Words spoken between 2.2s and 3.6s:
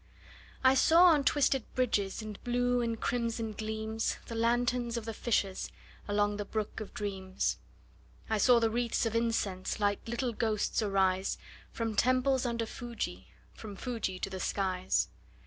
In blue and crimson